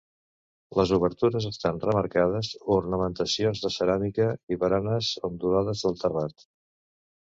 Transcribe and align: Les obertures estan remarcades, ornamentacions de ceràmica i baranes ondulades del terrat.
Les 0.79 0.93
obertures 0.95 1.47
estan 1.49 1.81
remarcades, 1.83 2.51
ornamentacions 2.79 3.63
de 3.69 3.75
ceràmica 3.79 4.31
i 4.57 4.61
baranes 4.67 5.15
ondulades 5.33 5.89
del 5.89 6.05
terrat. 6.07 6.53